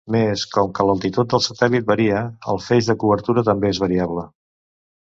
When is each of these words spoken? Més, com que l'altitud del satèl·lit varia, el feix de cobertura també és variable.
Més, 0.13 0.45
com 0.53 0.71
que 0.79 0.85
l'altitud 0.89 1.29
del 1.35 1.43
satèl·lit 1.49 1.87
varia, 1.93 2.23
el 2.55 2.65
feix 2.71 2.91
de 2.91 2.99
cobertura 3.05 3.47
també 3.53 3.75
és 3.75 3.87
variable. 3.89 4.29